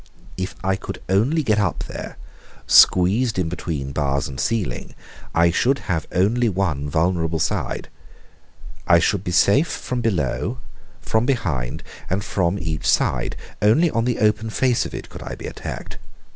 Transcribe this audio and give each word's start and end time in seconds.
If 0.35 0.55
I 0.63 0.77
could 0.77 0.99
only 1.09 1.43
get 1.43 1.59
up 1.59 1.83
there, 1.87 2.17
squeezed 2.65 3.37
in 3.37 3.49
between 3.49 3.91
bars 3.91 4.27
and 4.27 4.39
ceiling, 4.39 4.95
I 5.35 5.51
should 5.51 5.77
have 5.93 6.07
only 6.11 6.49
one 6.49 6.89
vulnerable 6.89 7.37
side. 7.37 7.87
I 8.87 8.97
should 8.97 9.23
be 9.23 9.29
safe 9.31 9.67
from 9.67 10.01
below, 10.01 10.57
from 11.01 11.27
behind, 11.27 11.83
and 12.09 12.23
from 12.23 12.57
each 12.57 12.87
side. 12.87 13.35
Only 13.61 13.91
on 13.91 14.05
the 14.05 14.17
open 14.17 14.49
face 14.49 14.87
of 14.87 14.95
it 14.95 15.07
could 15.07 15.21
I 15.21 15.35
be 15.35 15.45
attacked. 15.45 15.99